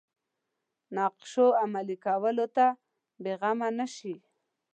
[0.95, 2.65] نقشو عملي کولو ته
[3.23, 4.13] بېغمه نه شي.